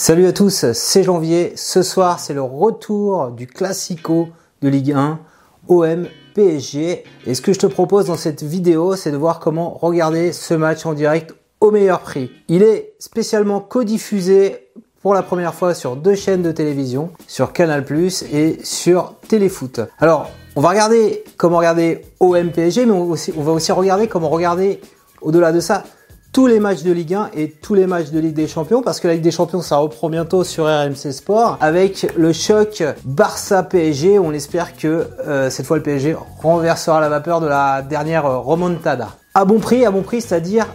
[0.00, 1.54] Salut à tous, c'est Janvier.
[1.56, 4.28] Ce soir, c'est le retour du Classico
[4.62, 5.18] de Ligue 1,
[5.66, 7.02] OM PSG.
[7.26, 10.54] Et ce que je te propose dans cette vidéo, c'est de voir comment regarder ce
[10.54, 12.30] match en direct au meilleur prix.
[12.46, 14.68] Il est spécialement codiffusé
[15.02, 17.84] pour la première fois sur deux chaînes de télévision, sur Canal+
[18.32, 19.80] et sur Téléfoot.
[19.98, 24.80] Alors, on va regarder comment regarder OM PSG, mais on va aussi regarder comment regarder
[25.22, 25.82] au-delà de ça
[26.32, 29.00] tous les matchs de Ligue 1 et tous les matchs de Ligue des Champions parce
[29.00, 33.62] que la Ligue des Champions ça reprend bientôt sur RMC Sport avec le choc Barça
[33.62, 34.18] PSG.
[34.18, 39.16] On espère que euh, cette fois le PSG renversera la vapeur de la dernière remontada.
[39.34, 40.66] À bon prix, à bon prix, c'est-à-dire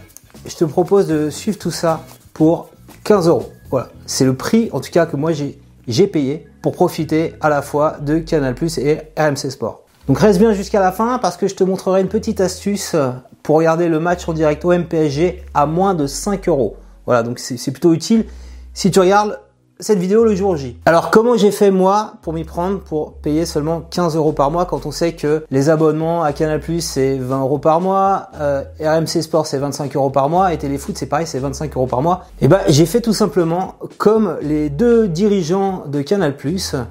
[0.45, 2.01] je te propose de suivre tout ça
[2.33, 2.69] pour
[3.03, 3.51] 15 euros.
[3.69, 7.61] Voilà, c'est le prix en tout cas que moi j'ai payé pour profiter à la
[7.61, 9.82] fois de Canal+ et RMC Sport.
[10.07, 12.95] Donc reste bien jusqu'à la fin parce que je te montrerai une petite astuce
[13.41, 16.75] pour regarder le match en direct OM PSG à moins de 5 euros.
[17.05, 18.25] Voilà, donc c'est plutôt utile
[18.73, 19.39] si tu regardes
[19.79, 20.77] cette vidéo le jour J.
[20.85, 24.65] Alors comment j'ai fait moi pour m'y prendre pour payer seulement 15 euros par mois
[24.65, 29.21] quand on sait que les abonnements à Canal c'est 20 euros par mois, euh, RMC
[29.21, 32.25] Sport c'est 25 euros par mois et Téléfoot c'est pareil c'est 25 euros par mois.
[32.41, 36.35] Et eh ben j'ai fait tout simplement comme les deux dirigeants de Canal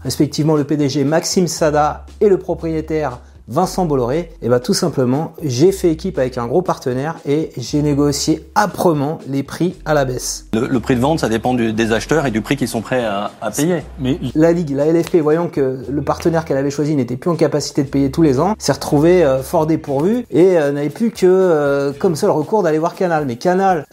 [0.03, 4.75] respectivement le PDG Maxime Sada et le propriétaire Vincent Bolloré, et eh bah ben, tout
[4.75, 9.95] simplement, j'ai fait équipe avec un gros partenaire et j'ai négocié âprement les prix à
[9.95, 10.47] la baisse.
[10.53, 13.31] Le, prix de vente, ça dépend des acheteurs et du prix qu'ils sont prêts à,
[13.57, 13.83] payer.
[13.99, 17.37] Mais la Ligue, la LFP, voyant que le partenaire qu'elle avait choisi n'était plus en
[17.37, 21.11] capacité de payer tous les ans, s'est retrouvé euh, fort dépourvu et euh, n'avait plus
[21.11, 23.27] que euh, comme seul recours d'aller voir Canal.
[23.27, 23.87] Mais Canal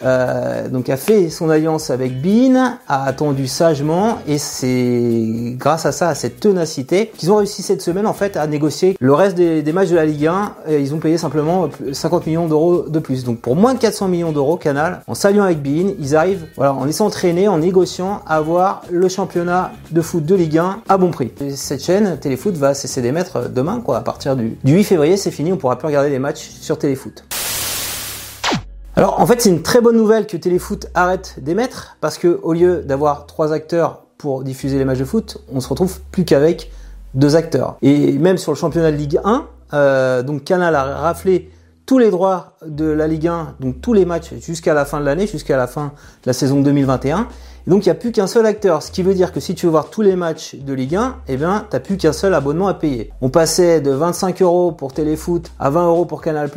[0.72, 6.10] donc a fait son alliance avec Bean, a attendu sagement et c'est grâce à ça,
[6.10, 9.49] à cette ténacité, qu'ils ont réussi cette semaine en fait à négocier le reste des,
[9.74, 13.24] matchs de la Ligue 1, et ils ont payé simplement 50 millions d'euros de plus.
[13.24, 16.74] Donc pour moins de 400 millions d'euros, Canal, en s'alliant avec Bein, ils arrivent, voilà,
[16.74, 20.98] en laissant entraîner, en négociant, à avoir le championnat de foot de Ligue 1 à
[20.98, 21.32] bon prix.
[21.56, 23.98] cette chaîne, Téléfoot, va cesser d'émettre demain, quoi.
[23.98, 27.24] À partir du, 8 février, c'est fini, on pourra plus regarder les matchs sur Téléfoot.
[28.96, 32.52] Alors en fait c'est une très bonne nouvelle que Téléfoot arrête d'émettre parce que au
[32.52, 36.70] lieu d'avoir trois acteurs pour diffuser les matchs de foot, on se retrouve plus qu'avec
[37.14, 37.78] deux acteurs.
[37.82, 41.52] Et même sur le championnat de Ligue 1, euh, donc Canal a raflé
[41.86, 45.06] tous les droits de la Ligue 1, donc tous les matchs jusqu'à la fin de
[45.06, 47.28] l'année, jusqu'à la fin de la saison 2021
[47.68, 49.66] donc il n'y a plus qu'un seul acteur, ce qui veut dire que si tu
[49.66, 52.68] veux voir tous les matchs de Ligue 1, eh bien t'as plus qu'un seul abonnement
[52.68, 53.12] à payer.
[53.22, 56.50] On passait de 25 euros pour Téléfoot à 20 euros pour Canal+,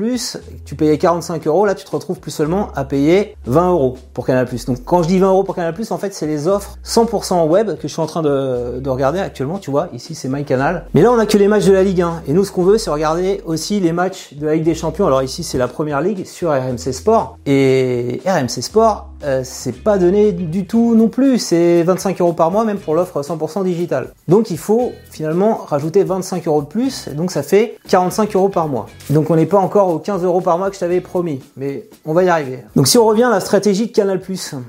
[0.64, 4.26] tu payais 45 euros, là tu te retrouves plus seulement à payer 20 euros pour
[4.26, 4.46] Canal+.
[4.66, 7.76] Donc quand je dis 20 euros pour Canal+, en fait c'est les offres 100% web
[7.76, 10.86] que je suis en train de, regarder actuellement, tu vois, ici c'est MyCanal.
[10.94, 12.64] Mais là on a que les matchs de la Ligue 1, et nous ce qu'on
[12.64, 15.06] veut c'est regarder aussi les matchs de la Ligue des Champions.
[15.06, 19.98] Alors ici c'est la Première Ligue sur RMC Sport, et RMC Sport euh, c'est pas
[19.98, 21.38] donné du tout non plus.
[21.38, 24.08] C'est 25 euros par mois, même pour l'offre 100% digital.
[24.28, 28.68] Donc il faut finalement rajouter 25 euros de plus, donc ça fait 45 euros par
[28.68, 28.86] mois.
[29.10, 31.88] Donc on n'est pas encore aux 15 euros par mois que je t'avais promis, mais
[32.04, 32.60] on va y arriver.
[32.76, 34.20] Donc si on revient à la stratégie de Canal+,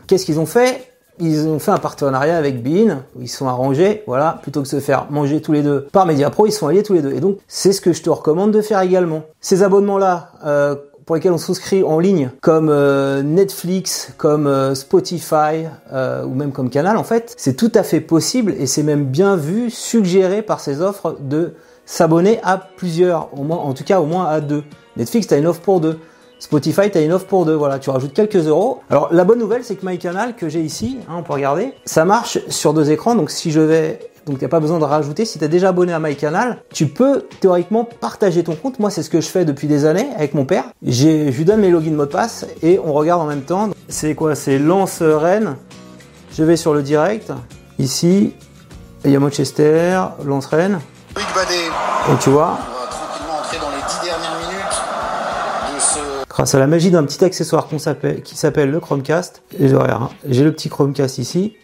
[0.07, 0.89] qu'est-ce qu'ils ont fait?
[1.19, 4.79] Ils ont fait un partenariat avec Bean, où ils sont arrangés, voilà, plutôt que se
[4.79, 7.13] faire manger tous les deux par Mediapro, ils sont alliés tous les deux.
[7.13, 9.21] Et donc, c'est ce que je te recommande de faire également.
[9.39, 10.75] Ces abonnements-là, euh,
[11.05, 16.51] pour lesquels on souscrit en ligne, comme euh, Netflix, comme euh, Spotify euh, ou même
[16.51, 20.41] comme Canal, en fait, c'est tout à fait possible et c'est même bien vu, suggéré
[20.41, 21.53] par ces offres de
[21.85, 24.63] s'abonner à plusieurs, au en tout cas au moins à deux.
[24.97, 25.99] Netflix, tu as une offre pour deux.
[26.39, 27.53] Spotify, tu as une offre pour deux.
[27.53, 28.81] Voilà, tu rajoutes quelques euros.
[28.89, 32.05] Alors la bonne nouvelle, c'est que MyCanal que j'ai ici, hein, on peut regarder, ça
[32.05, 33.15] marche sur deux écrans.
[33.15, 35.25] Donc si je vais donc tu n'as pas besoin de rajouter.
[35.25, 38.79] Si tu es déjà abonné à MyCanal, tu peux théoriquement partager ton compte.
[38.79, 40.65] Moi, c'est ce que je fais depuis des années avec mon père.
[40.85, 43.69] Je lui donne mes logins mot de passe et on regarde en même temps.
[43.87, 44.35] C'est quoi?
[44.35, 45.55] C'est Lance Rennes.
[46.33, 47.31] Je vais sur le direct.
[47.79, 48.33] Ici,
[49.05, 50.79] il y a Manchester, Lance Rennes.
[51.15, 52.57] Et tu vois,
[56.29, 57.77] grâce à la magie d'un petit accessoire qu'on
[58.23, 59.43] qui s'appelle le Chromecast.
[59.59, 61.55] Et hein, j'ai le petit Chromecast ici.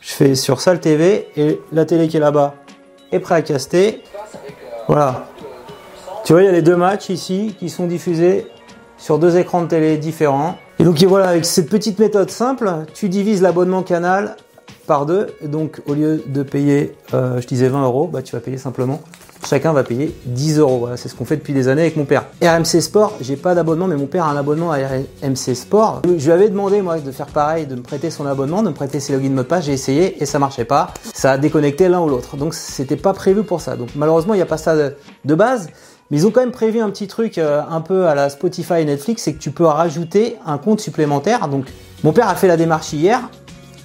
[0.00, 2.54] Je fais sur salle TV et la télé qui est là-bas
[3.12, 4.02] est prêt à caster.
[4.88, 5.26] Voilà.
[6.24, 8.46] Tu vois, il y a les deux matchs ici qui sont diffusés
[8.96, 10.56] sur deux écrans de télé différents.
[10.78, 14.36] Et donc voilà, avec cette petite méthode simple, tu divises l'abonnement canal
[14.86, 15.28] par deux.
[15.42, 19.00] donc au lieu de payer, euh, je disais 20 euros, bah, tu vas payer simplement
[19.46, 20.78] chacun va payer 10 euros.
[20.78, 22.26] Voilà, c'est ce qu'on fait depuis des années avec mon père.
[22.42, 26.02] RMC Sport, j'ai pas d'abonnement, mais mon père a un abonnement à RMC Sport.
[26.04, 28.74] Je lui avais demandé, moi, de faire pareil, de me prêter son abonnement, de me
[28.74, 29.64] prêter ses logins de mot de passe.
[29.64, 30.92] J'ai essayé et ça marchait pas.
[31.14, 32.36] Ça a déconnecté l'un ou l'autre.
[32.36, 33.76] Donc, c'était pas prévu pour ça.
[33.76, 35.68] Donc, malheureusement, il n'y a pas ça de, base.
[36.10, 38.74] Mais ils ont quand même prévu un petit truc euh, un peu à la Spotify
[38.80, 41.46] et Netflix, c'est que tu peux rajouter un compte supplémentaire.
[41.48, 41.66] Donc,
[42.02, 43.28] mon père a fait la démarche hier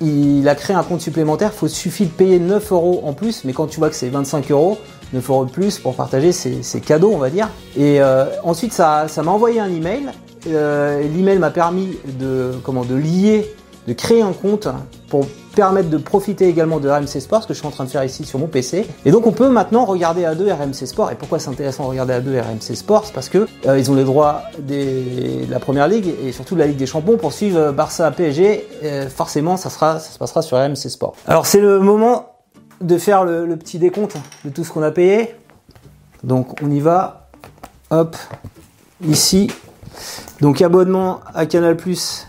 [0.02, 1.52] il a créé un compte supplémentaire.
[1.62, 4.52] Il suffit de payer 9 euros en plus, mais quand tu vois que c'est 25
[4.52, 4.78] euros,
[5.14, 7.50] 9 euros de plus pour partager, c'est cadeau, on va dire.
[7.78, 10.10] Et euh, ensuite, ça m'a envoyé un email.
[10.48, 13.52] Euh, L'email m'a permis de, comment, de lier,
[13.88, 14.68] de créer un compte
[15.10, 15.26] pour
[15.56, 18.04] permettre de profiter également de RMC Sport, ce que je suis en train de faire
[18.04, 18.86] ici sur mon PC.
[19.06, 21.12] Et donc on peut maintenant regarder A2 RMC Sport.
[21.12, 23.06] Et pourquoi c'est intéressant de regarder A2 RMC Sport?
[23.06, 26.60] C'est parce que euh, ils ont les droits de la première ligue et surtout de
[26.60, 28.68] la Ligue des Champions pour suivre Barça PSG.
[29.16, 31.14] forcément, ça, sera, ça se passera sur RMC Sport.
[31.28, 32.35] Alors c'est le moment
[32.82, 35.36] de faire le, petit décompte de tout ce qu'on a payé.
[36.24, 37.30] Donc on y va.
[37.92, 38.16] Hop,
[39.04, 39.52] ici.
[40.42, 42.28] Donc abonnement à Canal Plus,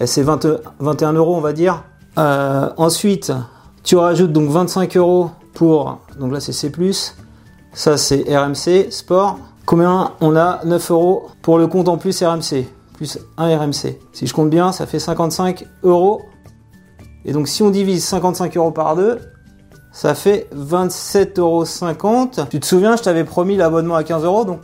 [0.00, 1.84] eh, c'est 21 euros on va dire.
[2.18, 3.32] Euh, ensuite,
[3.82, 6.70] tu rajoutes donc 25 euros pour, donc là c'est C+,
[7.72, 9.38] ça c'est RMC Sport.
[9.64, 10.60] Combien on a?
[10.64, 13.98] 9 euros pour le compte en plus RMC, plus un RMC.
[14.12, 16.22] Si je compte bien, ça fait 55 euros.
[17.24, 19.18] Et donc si on divise 55 euros par 2,
[19.92, 21.64] ça fait 27,50 euros.
[22.50, 24.60] Tu te souviens, je t'avais promis l'abonnement à 15 euros, donc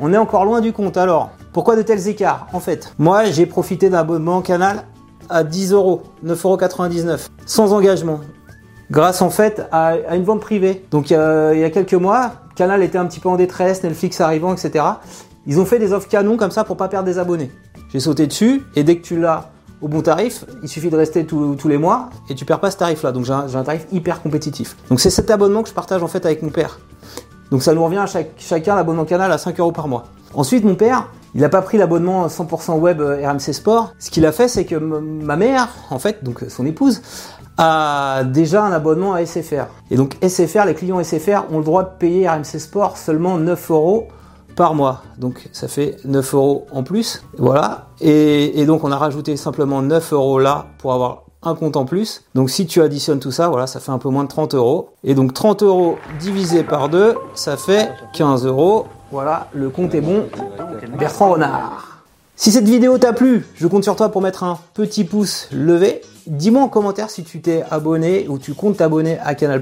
[0.00, 0.96] on est encore loin du compte.
[0.96, 4.84] Alors, pourquoi de tels écarts En fait, moi j'ai profité d'un abonnement canal
[5.28, 8.20] à 10 euros, 9,99 euros, sans engagement,
[8.90, 10.84] grâce en fait à, une vente privée.
[10.90, 14.52] Donc il y a quelques mois, Canal était un petit peu en détresse, Netflix arrivant,
[14.52, 14.84] etc.
[15.46, 17.50] Ils ont fait des offres canons comme ça pour pas perdre des abonnés.
[17.90, 19.50] J'ai sauté dessus et dès que tu l'as
[19.82, 22.76] au bon tarif, il suffit de rester tous les mois et tu perds pas ce
[22.76, 23.12] tarif-là.
[23.12, 24.76] Donc j'ai un, tarif hyper compétitif.
[24.88, 26.80] Donc c'est cet abonnement que je partage en fait avec mon père.
[27.50, 28.06] Donc ça nous revient à
[28.38, 30.04] chacun l'abonnement canal à 5 euros par mois.
[30.34, 33.94] Ensuite, mon père, il n'a pas pris l'abonnement 100% web euh, RMC Sport.
[33.98, 37.02] Ce qu'il a fait, c'est que ma mère, en fait, donc son épouse,
[37.58, 39.66] a déjà un abonnement à SFR.
[39.90, 43.70] Et donc SFR, les clients SFR ont le droit de payer RMC Sport seulement 9
[43.70, 44.08] euros
[44.56, 45.02] par mois.
[45.18, 47.22] Donc ça fait 9 euros en plus.
[47.38, 47.88] Voilà.
[48.00, 52.24] Et, donc on a rajouté simplement 9 euros là pour avoir un compte en plus.
[52.34, 54.90] Donc si tu additionnes tout ça, voilà, ça fait un peu moins de 30 euros.
[55.04, 58.86] Et donc 30 euros divisé par 2, ça fait 15 euros.
[59.10, 60.26] Voilà, le compte est bon.
[60.98, 62.04] Bertrand Renard.
[62.36, 66.00] Si cette vidéo t'a plu, je compte sur toi pour mettre un petit pouce levé.
[66.26, 69.60] Dis-moi en commentaire si tu t'es abonné ou tu comptes t'abonner à Canal+.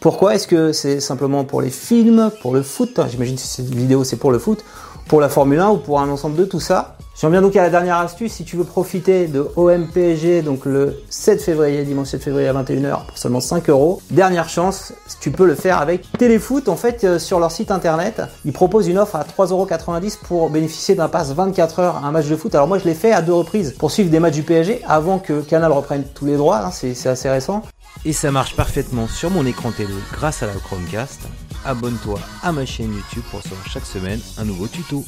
[0.00, 3.00] Pourquoi Est-ce que c'est simplement pour les films, pour le foot?
[3.10, 4.64] J'imagine que cette vidéo c'est pour le foot,
[5.08, 7.62] pour la Formule 1 ou pour un ensemble de tout ça J'en viens donc à
[7.62, 8.34] la dernière astuce.
[8.34, 13.06] Si tu veux profiter de OMPG, donc le 7 février, dimanche 7 février à 21h
[13.06, 16.68] pour seulement 5 euros, dernière chance, tu peux le faire avec Téléfoot.
[16.68, 19.66] En fait, euh, sur leur site internet, ils proposent une offre à 3,90 euros
[20.28, 22.54] pour bénéficier d'un pass 24 heures à un match de foot.
[22.54, 25.18] Alors moi, je l'ai fait à deux reprises pour suivre des matchs du PSG avant
[25.18, 26.66] que Canal reprenne tous les droits.
[26.66, 27.62] Hein, c'est assez récent.
[28.04, 31.22] Et ça marche parfaitement sur mon écran télé grâce à la Chromecast.
[31.64, 35.04] Abonne-toi à ma chaîne YouTube pour recevoir chaque semaine un nouveau tuto.